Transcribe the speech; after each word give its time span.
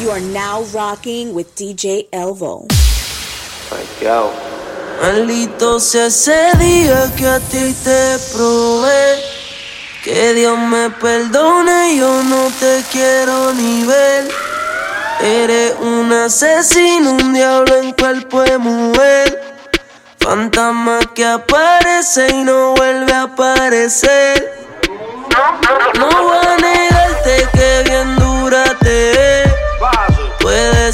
You 0.00 0.10
are 0.10 0.20
now 0.20 0.64
rocking 0.74 1.34
with 1.34 1.54
DJ 1.54 2.08
Elvo. 2.10 2.66
Maldito 5.00 5.78
sea 5.78 6.06
ese 6.06 6.52
día 6.58 7.12
que 7.16 7.26
a 7.26 7.38
ti 7.38 7.72
te 7.84 8.18
probé. 8.32 9.22
Que 10.02 10.34
Dios 10.34 10.58
me 10.58 10.90
perdone, 10.90 11.96
yo 11.96 12.22
no 12.24 12.50
te 12.58 12.82
quiero 12.90 13.52
ni 13.54 13.84
ver. 13.84 14.28
Eres 15.20 15.74
un 15.80 16.12
asesino, 16.12 17.12
un 17.12 17.32
diablo 17.32 17.76
en 17.76 17.92
cuerpo 17.92 18.42
de 18.42 18.58
mujer. 18.58 19.58
Fantasma 20.18 20.98
que 21.14 21.24
aparece 21.24 22.26
y 22.34 22.42
no 22.44 22.74
vuelve 22.74 23.12
a 23.12 23.22
aparecer. 23.22 24.66
No 25.98 26.43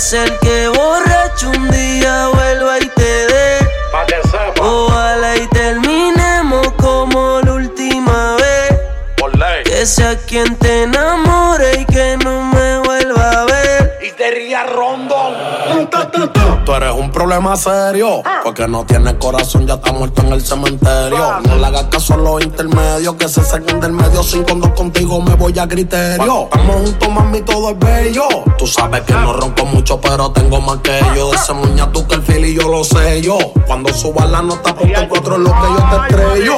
ser 0.01 0.39
que 0.39 0.69
borracho 0.69 1.51
un 1.51 1.71
día 1.71 2.29
vuelva 2.29 2.79
y 2.79 2.87
te 2.87 3.27
dé. 3.27 3.59
Ojalá 4.59 5.37
y 5.37 5.47
terminemos 5.49 6.73
como 6.79 7.41
la 7.43 7.53
última 7.53 8.37
vez. 8.37 8.79
Que 9.65 9.85
sea 9.85 10.17
quien 10.27 10.57
te 10.57 10.85
enamore 10.85 11.30
Tú 16.65 16.75
eres 16.75 16.93
un 16.93 17.11
problema 17.11 17.57
serio. 17.57 18.23
Porque 18.45 18.69
no 18.69 18.85
tienes 18.85 19.15
corazón, 19.15 19.67
ya 19.67 19.75
está 19.75 19.93
muerto 19.93 20.23
en 20.23 20.33
el 20.33 20.43
cementerio. 20.43 21.41
No 21.47 21.57
le 21.57 21.67
hagas 21.67 21.85
caso 21.85 22.15
a 22.15 22.17
los 22.17 22.43
intermedios 22.43 23.15
que 23.15 23.29
se 23.29 23.43
saquen 23.43 23.81
del 23.81 23.93
medio. 23.93 24.23
Sin 24.23 24.43
cuando 24.43 24.73
contigo 24.75 25.21
me 25.21 25.35
voy 25.35 25.59
a 25.59 25.67
criterio. 25.67 26.45
Estamos 26.45 26.77
juntos, 26.77 27.09
mami, 27.09 27.41
todo 27.43 27.71
es 27.71 27.79
bello. 27.79 28.29
Tú 28.59 28.67
sabes 28.67 29.03
que 29.03 29.13
no 29.13 29.33
ronco 29.33 29.65
mucho, 29.67 30.01
pero 30.01 30.31
tengo 30.33 30.61
más 30.61 30.79
que 30.79 31.01
yo. 31.17 31.31
De 31.31 31.37
ese 31.37 31.53
muña 31.53 31.91
tú 31.93 32.07
que 32.07 32.17
el 32.17 32.23
fil 32.23 32.45
y 32.45 32.55
yo 32.55 32.69
lo 32.69 32.85
sé 32.85 33.23
yo. 33.23 33.39
Cuando 33.67 33.93
suba 33.93 34.27
la 34.27 34.43
nota, 34.43 34.75
ponte 34.75 35.09
cuatro 35.09 35.35
es 35.35 35.41
lo 35.41 35.51
que 35.51 35.61
yo 35.61 35.89
te 35.91 36.15
estrello. 36.15 36.55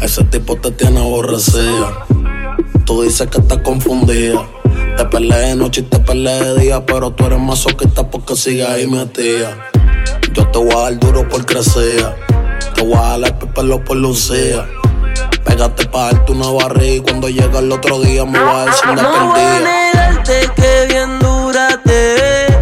Ese 0.00 0.24
tipo 0.24 0.56
te 0.56 0.70
tiene 0.72 1.00
aborrecida. 1.00 2.06
Tú 2.84 3.02
dices 3.02 3.28
que 3.28 3.38
estás 3.38 3.58
confundida. 3.58 4.42
Te 4.96 5.04
peleé 5.06 5.48
de 5.48 5.56
noche 5.56 5.80
y 5.80 5.84
te 5.84 5.98
peleé 5.98 6.44
de 6.44 6.60
día, 6.60 6.84
pero 6.84 7.10
tú 7.12 7.26
eres 7.26 7.38
más 7.38 7.60
soquita 7.60 8.08
porque 8.10 8.36
sigues 8.36 8.68
ahí 8.68 8.86
metida. 8.86 9.56
Yo 10.32 10.46
te 10.48 10.58
voy 10.58 10.72
a 10.72 10.80
dar 10.82 10.98
duro 10.98 11.28
por 11.28 11.44
crecer. 11.46 12.14
Te 12.74 12.82
voy 12.82 12.94
a 12.94 13.18
dar 13.18 13.34
el 13.40 13.48
pelo 13.52 13.82
por 13.84 13.96
lucía. 13.96 14.66
Pégate 15.44 15.86
pa' 15.86 16.12
darte 16.12 16.32
una 16.32 16.50
barriga 16.50 16.94
y 16.94 17.00
cuando 17.00 17.28
llega 17.28 17.58
el 17.58 17.72
otro 17.72 18.00
día 18.00 18.24
me 18.24 18.38
va 18.38 18.62
a 18.62 18.66
decir 18.66 18.88
una 18.90 19.02
No 19.02 19.26
voy 19.30 19.40
a 19.40 19.60
negarte 19.60 20.50
que 20.56 20.86
bien 20.88 21.18
dura 21.18 21.80
te 21.84 21.90
ve. 21.90 22.58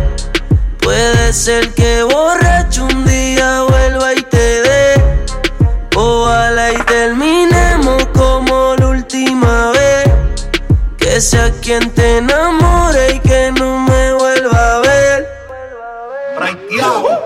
Puede 0.81 1.33
ser 1.33 1.73
que 1.75 2.03
borracho 2.03 2.85
un 2.87 3.05
día 3.05 3.30
Que 11.21 11.27
sea 11.27 11.51
quien 11.61 11.91
te 11.91 12.17
enamore 12.17 13.17
y 13.17 13.19
que 13.19 13.53
no 13.53 13.79
me 13.81 14.15
vuelva 14.15 14.77
a 14.77 14.81
ver. 14.81 15.29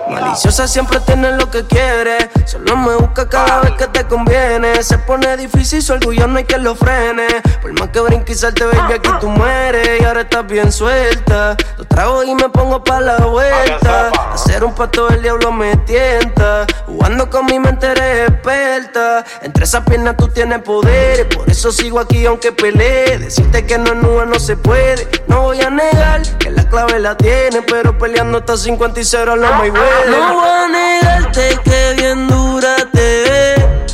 Maliciosa 0.09 0.67
siempre 0.67 0.99
tiene 0.99 1.31
lo 1.31 1.49
que 1.49 1.63
quiere. 1.65 2.29
Solo 2.45 2.75
me 2.77 2.95
busca 2.95 3.27
cada 3.27 3.61
vez 3.61 3.71
que 3.73 3.87
te 3.87 4.05
conviene. 4.05 4.81
Se 4.83 4.97
pone 4.99 5.35
difícil, 5.37 5.81
su 5.81 5.93
orgullo 5.93 6.27
no 6.27 6.37
hay 6.37 6.43
que 6.43 6.57
lo 6.57 6.75
frene. 6.75 7.27
Por 7.61 7.73
más 7.79 7.89
que 7.89 7.99
brinque 7.99 8.33
y 8.33 8.35
salte, 8.35 8.65
baby, 8.65 8.93
aquí 8.93 9.09
tú 9.19 9.29
mueres. 9.29 10.01
Y 10.01 10.05
ahora 10.05 10.21
estás 10.21 10.45
bien 10.45 10.71
suelta. 10.71 11.57
Lo 11.77 11.85
trago 11.85 12.23
y 12.23 12.35
me 12.35 12.49
pongo 12.49 12.83
pa' 12.83 13.01
la 13.01 13.17
vuelta. 13.17 14.11
Hacer 14.33 14.63
un 14.63 14.73
pato 14.73 15.07
del 15.07 15.21
diablo 15.21 15.51
me 15.51 15.75
tienta. 15.77 16.65
Jugando 16.85 17.29
con 17.29 17.45
mi 17.45 17.59
mente 17.59 17.87
eres 17.87 18.29
experta. 18.29 19.25
Entre 19.41 19.63
esas 19.63 19.83
piernas 19.85 20.15
tú 20.17 20.27
tienes 20.27 20.61
poder. 20.61 21.27
Por 21.29 21.49
eso 21.49 21.71
sigo 21.71 21.99
aquí 21.99 22.25
aunque 22.25 22.51
pelee. 22.51 23.17
Decirte 23.17 23.65
que 23.65 23.77
no 23.77 23.93
es 23.93 23.95
nube 23.95 24.25
no 24.25 24.39
se 24.39 24.55
puede. 24.55 25.07
No 25.27 25.41
voy 25.41 25.61
a 25.61 25.69
negar 25.69 26.21
que 26.37 26.51
la 26.65 26.69
clave 26.69 26.99
la 26.99 27.15
tiene. 27.15 27.61
Pero 27.61 27.97
peleando 27.97 28.39
hasta 28.39 28.57
50 28.57 28.99
y 28.99 29.03
0 29.03 29.35
no 29.35 29.61
me 29.61 29.69
huele. 29.71 30.17
No 30.17 30.33
voy 30.33 30.49
a 30.49 30.67
negarte 30.67 31.59
que 31.63 31.93
bien 31.97 32.27
dura 32.27 32.75
te 32.91 33.23
ve. 33.23 33.89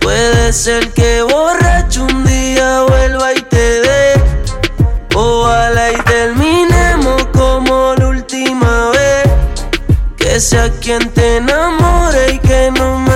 Puede 0.00 0.52
ser 0.52 0.92
que 0.92 1.22
borracho 1.22 2.04
un 2.04 2.24
día 2.24 2.82
vuelva 2.82 3.32
y 3.32 3.40
te 3.42 3.80
dé. 3.80 4.12
Ojalá 5.14 5.92
y 5.92 5.96
terminemos 6.02 7.26
como 7.32 7.94
la 7.96 8.08
última 8.08 8.90
vez. 8.90 9.24
Que 10.16 10.40
sea 10.40 10.70
quien 10.80 11.10
te 11.10 11.36
enamore 11.36 12.32
y 12.34 12.38
que 12.38 12.70
no 12.72 12.98
me 12.98 13.13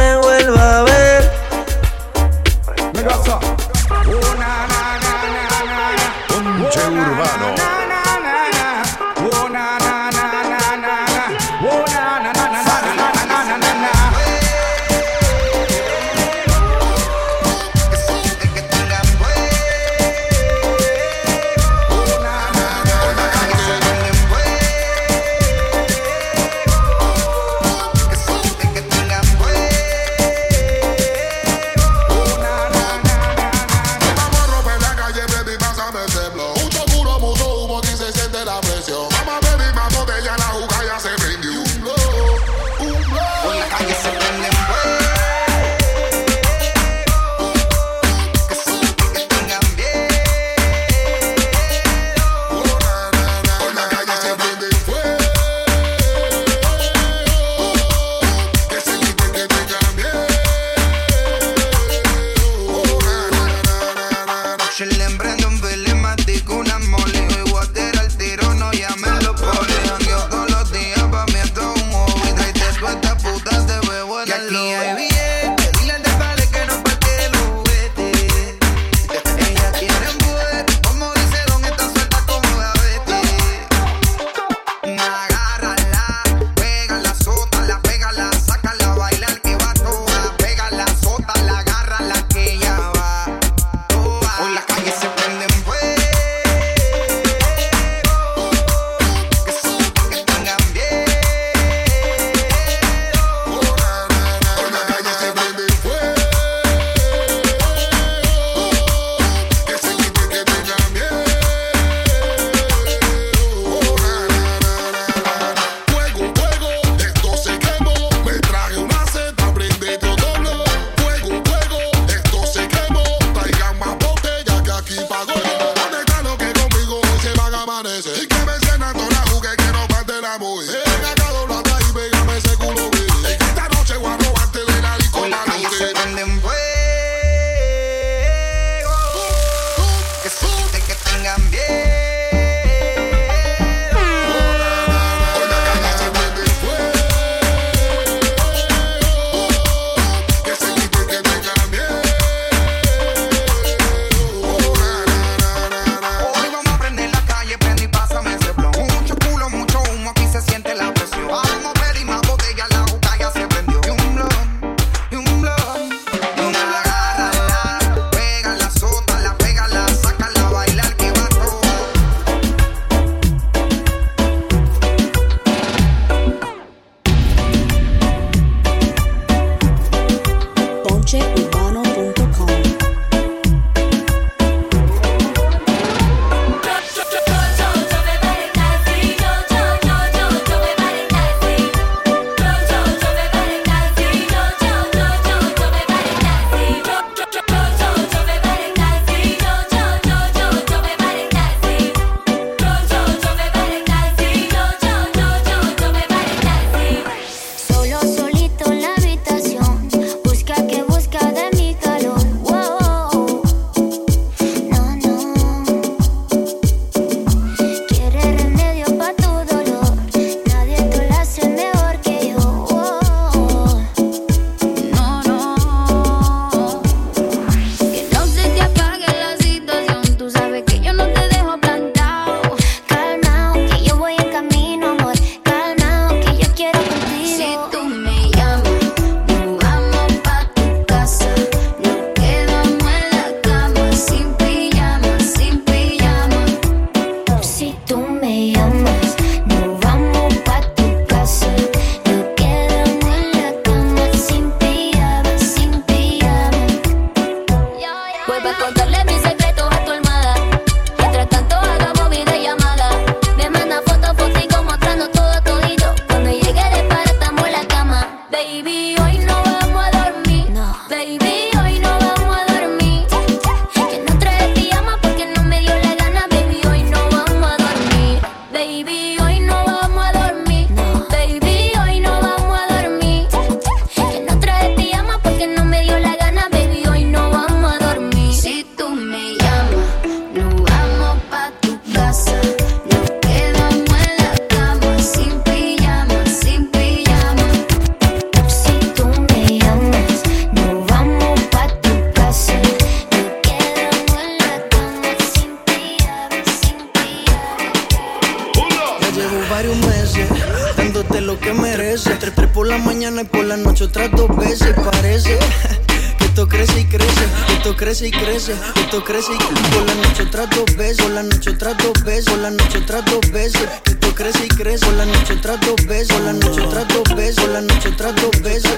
veces. 318.49 318.65
Esto 318.77 319.05
crece 319.05 319.33
y 319.35 319.75
por 319.75 319.87
la 319.87 319.95
noche 319.95 320.27
tras 320.27 320.51
dos 320.51 320.77
veces. 320.77 321.03
Por 321.03 321.11
la 321.11 321.23
noche 321.23 321.53
tras 321.53 321.77
dos 321.79 322.05
veces. 322.05 322.25
Por 322.25 322.39
la 322.39 322.51
noche 322.51 322.81
tras 322.81 323.05
dos 323.05 323.33
veces. 323.33 323.69
Esto 323.85 324.15
crece 324.15 324.47
y 324.47 324.49
crece. 324.49 324.87
Por 324.87 324.95
la 324.95 325.07
noche 325.07 325.37
tras 325.37 325.61
dos 325.61 325.87
veces. 325.87 326.17
Por 326.17 326.25
la 326.25 326.33
noche 326.33 326.63
tras 326.71 326.89
dos 326.89 327.17
veces. 327.17 327.45
Por 327.45 327.51
la 327.51 327.61
noche 327.61 327.91
tras 327.93 328.15
dos 328.17 328.43
veces. 328.43 328.73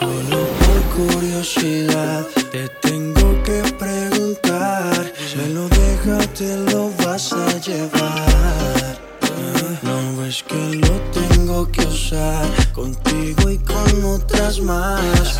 Solo 0.00 0.46
por 0.64 1.12
curiosidad 1.12 2.26
te 2.52 2.68
tengo 2.82 3.42
que 3.42 3.62
preguntar. 3.78 5.12
Me 5.36 5.48
lo 5.48 5.68
dejas, 5.68 6.28
te 6.34 6.56
lo 6.56 6.90
vas 7.04 7.32
a 7.32 7.58
llevar. 7.58 9.04
No 9.82 10.16
ves 10.16 10.42
que 10.42 10.76
lo 10.76 11.00
tengo 11.12 11.70
que 11.70 11.82
usar 11.82 12.72
contigo 12.72 13.50
y 13.50 13.58
con 13.58 14.04
otras 14.04 14.60
más 14.60 15.38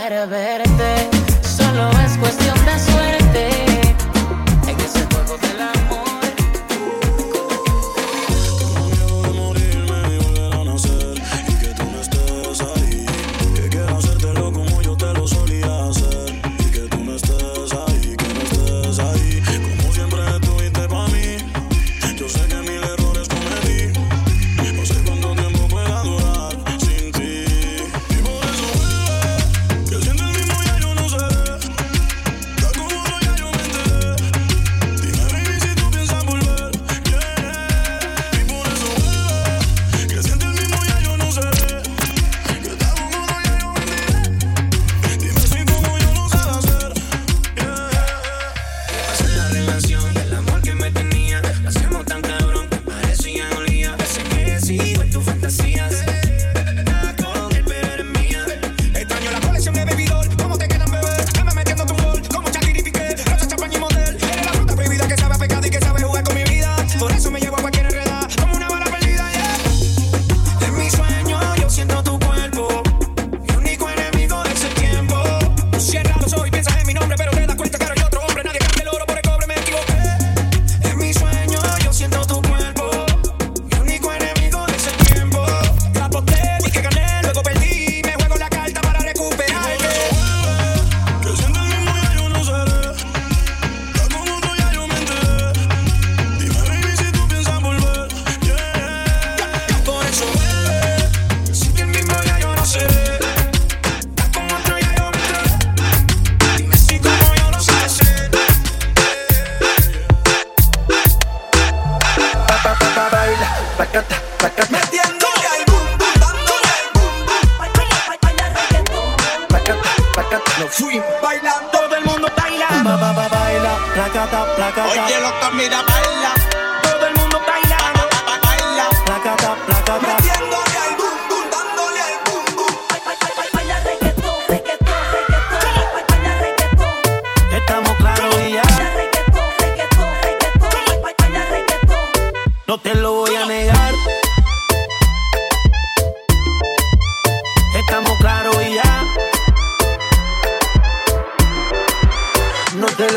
para 0.00 0.26
verte, 0.26 1.08
solo 1.42 1.93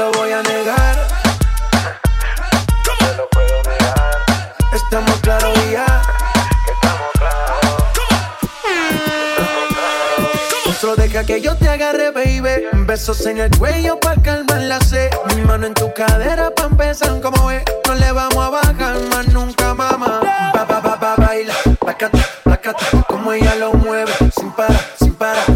lo 0.07 0.19
voy 0.19 0.31
a 0.31 0.41
negar. 0.41 1.07
No 3.01 3.13
lo 3.17 3.29
puedo 3.29 3.63
negar. 3.63 4.55
Estamos 4.73 5.15
claros 5.19 5.53
ya. 5.71 6.01
Estamos 6.73 7.11
claros. 7.17 7.57
Solo 10.79 10.95
deja 10.95 11.23
que 11.25 11.41
yo 11.41 11.55
te 11.55 11.67
agarre, 11.67 12.11
baby. 12.11 12.67
Besos 12.85 13.25
en 13.25 13.39
el 13.39 13.57
cuello 13.57 13.99
pa' 13.99 14.15
calmar 14.21 14.61
la 14.61 14.79
sed. 14.79 15.09
Mi 15.35 15.41
mano 15.41 15.65
en 15.67 15.73
tu 15.73 15.91
cadera 15.93 16.51
pa' 16.51 16.65
empezar 16.65 17.19
como 17.19 17.51
es. 17.51 17.63
No 17.87 17.95
le 17.95 18.11
vamos 18.11 18.45
a 18.45 18.49
bajar 18.49 18.99
más 19.09 19.27
nunca, 19.29 19.73
mamá. 19.73 20.21
Ba, 20.53 20.65
ba, 20.65 20.79
ba, 20.79 20.95
ba, 20.95 21.15
baila, 21.17 21.53
placata, 21.79 22.19
placata. 22.43 22.85
Como 23.07 23.33
ella 23.33 23.55
lo 23.55 23.73
mueve, 23.73 24.13
sin 24.35 24.51
parar, 24.51 24.85
sin 24.99 25.15
parar 25.15 25.46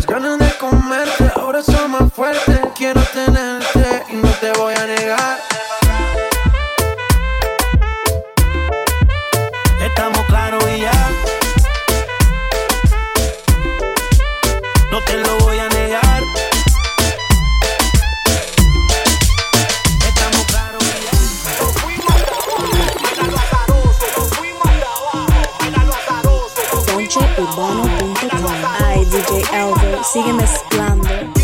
DJ 29.21 29.43
Elder. 29.53 30.03
Sígueme 30.03 30.41
mezclando. 30.41 31.40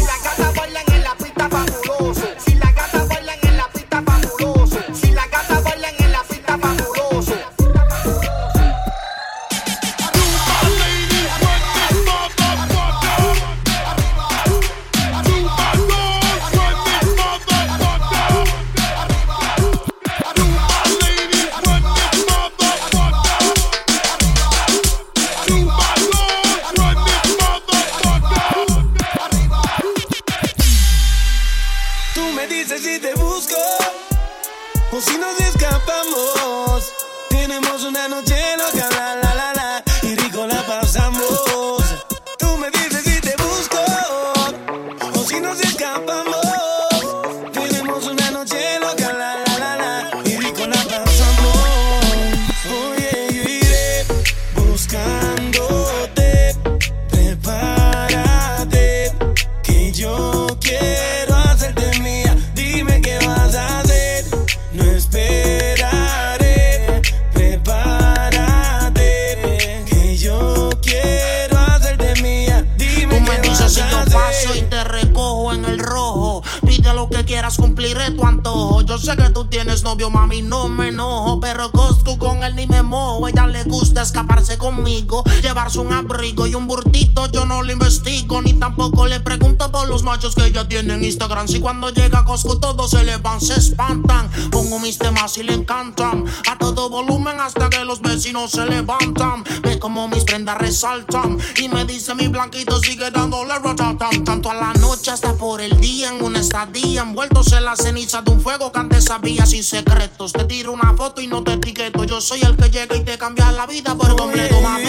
Llevarse 85.42 85.80
un 85.80 85.94
abrigo 85.94 86.48
y 86.48 86.56
un 86.56 86.68
burtito. 86.68 87.30
Yo 87.32 87.46
no 87.46 87.62
lo 87.62 87.72
investigo, 87.72 88.42
ni 88.42 88.54
tampoco 88.54 89.06
le 89.06 89.20
pregunto 89.20 89.57
los 89.88 90.04
machos 90.04 90.36
que 90.36 90.46
ella 90.46 90.68
tiene 90.68 90.94
en 90.94 91.04
Instagram. 91.04 91.48
Si 91.48 91.60
cuando 91.60 91.90
llega 91.90 92.24
Coscu 92.26 92.60
todos 92.60 92.92
se 92.92 93.04
le 93.04 93.18
van, 93.18 93.42
se 93.42 93.56
espantan. 93.56 94.30
Pongo 94.52 94.80
mis 94.80 94.98
temas 94.98 95.38
y 95.38 95.44
le 95.44 95.54
encantan. 95.54 96.26
A 96.50 96.58
todo 96.58 96.90
volumen 96.90 97.40
hasta 97.40 97.70
que 97.70 97.84
los 97.84 98.02
vecinos 98.02 98.52
se 98.52 98.66
levantan. 98.66 99.44
Ve 99.64 99.80
como 99.80 100.08
mis 100.08 100.24
prendas 100.24 100.58
resaltan. 100.58 101.38
Y 101.58 101.70
me 101.70 101.86
dice 101.86 102.14
mi 102.16 102.28
blanquito 102.28 102.80
sigue 102.80 103.10
dándole 103.12 103.58
rotatam. 103.60 104.24
Tanto 104.24 104.52
a 104.52 104.54
la 104.54 104.74
noche 104.74 105.12
hasta 105.12 105.34
por 105.34 105.62
el 105.62 105.80
día. 105.80 106.10
En 106.10 106.24
una 106.24 106.40
estadía 106.40 107.02
envueltos 107.02 107.52
en 107.54 107.66
la 107.66 107.76
ceniza 107.76 108.22
de 108.22 108.32
un 108.32 108.42
fuego 108.42 108.72
que 108.72 108.80
antes 108.80 109.06
sabía 109.06 109.46
sin 109.46 109.64
secretos. 109.64 110.34
Te 110.34 110.44
tiro 110.46 110.72
una 110.72 110.94
foto 110.96 111.22
y 111.22 111.28
no 111.28 111.44
te 111.44 111.54
etiqueto. 111.54 112.04
Yo 112.04 112.22
soy 112.22 112.42
el 112.42 112.56
que 112.58 112.70
llega 112.70 112.96
y 112.96 113.04
te 113.04 113.18
cambia 113.18 113.52
la 113.52 113.66
vida 113.66 113.96
por 113.96 114.16
completo, 114.16 114.60
mami. 114.62 114.86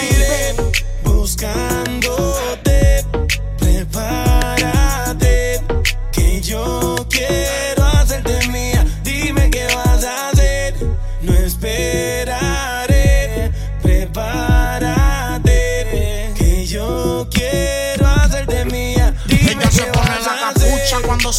Buscándote, 1.03 2.58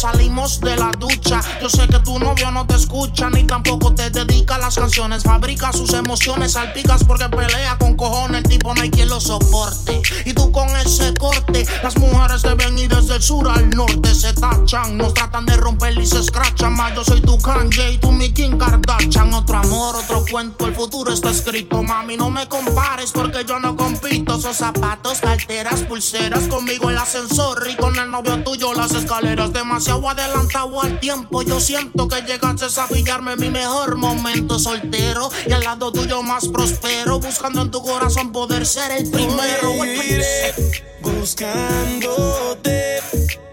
salimos 0.01 0.59
de 0.61 0.75
la 0.77 0.91
ducha. 0.97 1.41
Yo 1.61 1.69
sé 1.69 1.87
que 1.87 1.99
tu 1.99 2.17
novio 2.17 2.49
no 2.49 2.65
te 2.65 2.75
escucha, 2.75 3.29
ni 3.29 3.43
tampoco 3.43 3.93
te 3.93 4.09
dedica 4.09 4.57
las 4.57 4.75
canciones. 4.75 5.23
Fabrica 5.23 5.71
sus 5.71 5.93
emociones, 5.93 6.53
salpicas 6.53 7.03
porque 7.03 7.29
pelea 7.29 7.77
con 7.77 7.95
cojones. 7.95 8.43
El 8.43 8.49
tipo 8.49 8.73
no 8.73 8.81
hay 8.81 8.89
quien 8.89 9.09
lo 9.09 9.21
soporte. 9.21 10.01
Y 10.25 10.33
tú 10.33 10.51
con 10.51 10.67
ese 10.77 11.13
corte, 11.13 11.67
las 11.83 11.95
mujeres 11.97 12.41
te 12.41 12.55
ven 12.55 12.79
y 12.79 12.87
desde 12.87 13.17
el 13.17 13.21
sur 13.21 13.47
al 13.47 13.69
norte 13.69 14.15
se 14.15 14.33
tachan. 14.33 14.97
Nos 14.97 15.13
tratan 15.13 15.45
de 15.45 15.55
romper 15.57 15.95
y 15.99 16.07
se 16.07 16.19
escrachan. 16.19 16.73
Más 16.73 16.95
yo 16.95 17.03
soy 17.03 17.21
tu 17.21 17.37
Kanye 17.37 17.93
y 17.93 17.97
tú 17.99 18.11
mi 18.11 18.33
Kim 18.33 18.57
Kardashian. 18.57 19.31
Otro 19.35 19.57
amor, 19.57 19.95
otro 19.97 20.25
cuento, 20.31 20.65
el 20.65 20.73
futuro 20.73 21.13
está 21.13 21.29
escrito. 21.29 21.83
Mami, 21.83 22.17
no 22.17 22.31
me 22.31 22.47
compares 22.47 23.11
porque 23.11 23.45
yo 23.47 23.59
no 23.59 23.75
compito. 23.75 24.35
Esos 24.35 24.57
zapatos, 24.57 25.19
carteras, 25.19 25.81
pulseras 25.81 26.47
conmigo 26.47 26.89
el 26.89 26.97
ascensor 26.97 27.67
y 27.69 27.75
con 27.75 27.95
el 27.99 28.09
novio 28.09 28.43
tuyo 28.43 28.73
las 28.73 28.93
escaleras. 28.93 29.53
Demasiado 29.53 29.90
adelantado 29.91 30.81
al 30.81 30.99
tiempo. 30.99 31.43
Yo 31.43 31.59
siento 31.59 32.07
que 32.07 32.21
llegaste 32.21 32.79
a 32.79 32.87
pillarme 32.87 33.35
mi 33.35 33.49
mejor 33.49 33.97
momento 33.97 34.59
soltero 34.59 35.29
y 35.47 35.51
al 35.51 35.63
lado 35.63 35.91
tuyo 35.91 36.21
más 36.23 36.47
prospero. 36.47 37.19
Buscando 37.19 37.61
en 37.61 37.71
tu 37.71 37.81
corazón 37.81 38.31
poder 38.31 38.65
ser 38.65 38.91
el 38.91 39.09
primero. 39.09 39.85
Iré 39.85 40.53
buscándote, 41.01 42.99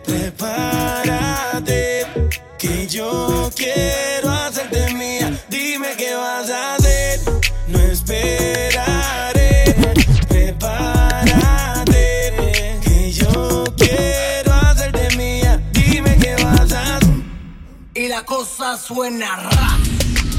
prepárate, 0.04 2.06
que 2.58 2.86
yo 2.86 3.50
quiero 3.54 4.17
suena 18.78 19.36
ra. 19.36 19.78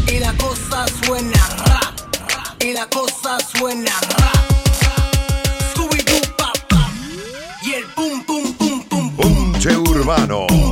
Y 0.08 0.20
la 0.20 0.34
cosa 0.38 0.86
suena 1.04 1.48
ra. 1.66 1.94
Y 2.60 2.74
la 2.74 2.88
cosa 2.88 3.38
suena 3.56 3.92
ra. 4.18 4.32
Scooby-Doo, 5.74 6.22
pa, 6.38 6.54
pa. 6.70 6.90
Y 7.62 7.74
el 7.74 7.86
pum, 7.96 8.24
pum, 8.26 8.54
pum, 8.54 8.84
pum, 8.84 9.16
pum. 9.16 9.52
Ponche 9.52 9.76
Urbano. 9.78 10.48
Y 10.50 10.69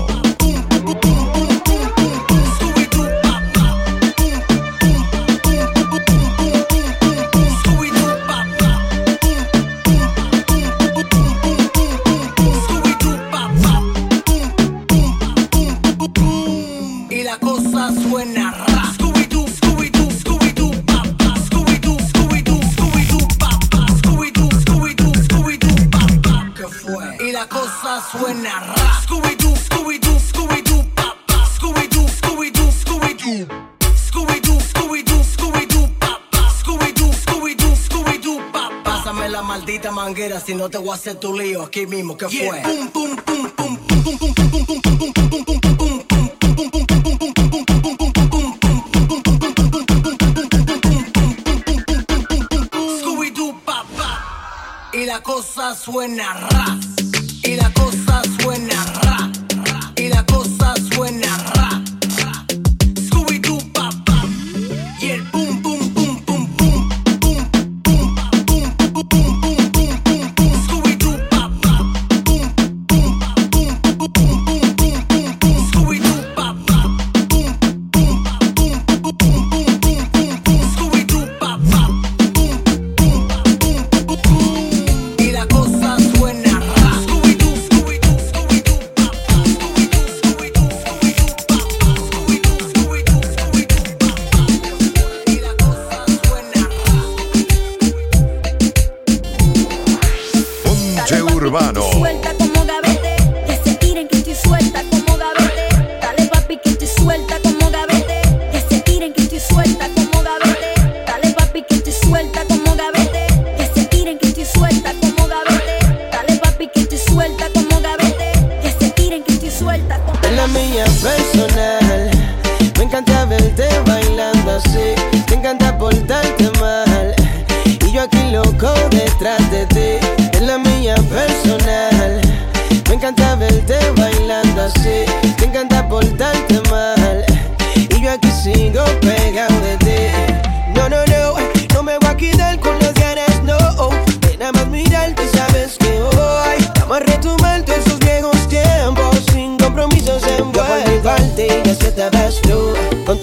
no 40.68 40.72
te 40.72 40.78
voy 40.80 40.90
a 40.90 40.96
hacer 40.96 41.16
tu 41.16 41.34
lío 41.34 41.64
aquí 41.64 41.88
mismo. 41.88 42.18
¿Qué 42.18 42.28
fue? 42.28 42.62
Pum, 42.62 42.90
pum, 42.90 42.97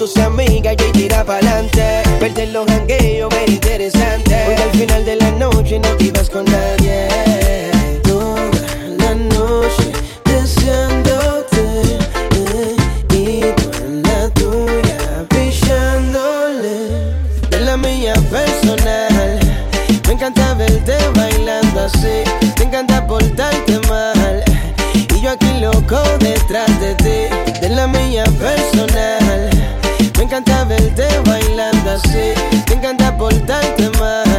tus 0.05 0.19
amigas 0.19 0.77
y 0.87 0.93
tira 0.93 1.25
pa'lante. 1.25 2.03
Perder 2.21 2.49
los 2.49 2.67
jangueos, 2.67 3.31
ver 3.31 3.49
interesante. 3.49 4.37
Porque 4.45 4.63
al 4.63 4.71
final 4.71 5.05
de 5.07 5.17
la 5.17 5.31
noche 5.31 5.79
no 5.79 5.89
te 5.97 6.05
ibas 6.05 6.29
con 6.29 6.45
nadie. 6.45 7.09
Toda 8.03 8.51
la 8.99 9.15
noche 9.15 9.93
deseándote. 10.27 11.63
Eh, 12.37 12.77
y 13.15 13.41
tú 13.57 13.71
en 13.87 14.03
la 14.03 14.29
tuya 14.41 15.25
pillándole. 15.31 16.77
De 17.49 17.61
la 17.61 17.77
mía 17.79 18.13
personal. 18.31 19.41
Me 20.07 20.13
encanta 20.13 20.53
verte 20.53 20.97
bailando 21.15 21.81
así. 21.81 22.25
Me 22.59 22.65
encanta 22.67 23.07
portarte 23.07 23.81
mal. 23.89 24.45
Y 24.93 25.21
yo 25.23 25.31
aquí 25.31 25.61
loco 25.61 25.99
detrás 26.21 26.79
de 26.79 26.95
ti 26.97 27.34
encanta 30.37 30.65
verte 30.65 31.07
bailando 31.27 31.91
así. 31.93 32.35
Me 32.69 32.75
encanta 32.75 33.17
portarte 33.17 33.89
mal. 34.01 34.34